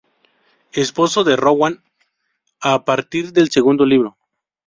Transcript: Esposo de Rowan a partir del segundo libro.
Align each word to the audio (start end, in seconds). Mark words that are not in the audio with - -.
Esposo 0.71 1.23
de 1.23 1.35
Rowan 1.35 1.83
a 2.59 2.85
partir 2.85 3.33
del 3.33 3.51
segundo 3.51 3.85
libro. 3.85 4.17